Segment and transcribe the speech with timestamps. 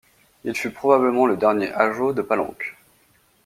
[0.45, 2.75] Il fut probablement le dernier ajaw de Palenque.